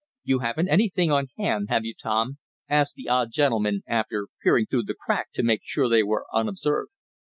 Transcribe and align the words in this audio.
"You 0.23 0.39
haven't 0.39 0.67
anything 0.67 1.11
on 1.11 1.27
hand; 1.37 1.67
have 1.69 1.85
you, 1.85 1.93
Tom?" 1.93 2.39
asked 2.67 2.95
the 2.95 3.07
odd 3.07 3.29
gentleman, 3.31 3.83
after 3.85 4.29
peering 4.41 4.65
through 4.65 4.85
the 4.85 4.95
crack 4.95 5.27
to 5.33 5.43
make 5.43 5.61
sure 5.63 5.87
they 5.87 6.01
were 6.01 6.25
unobserved. 6.33 6.89